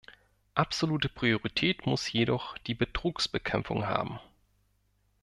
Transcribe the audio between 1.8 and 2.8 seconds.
muss jedoch die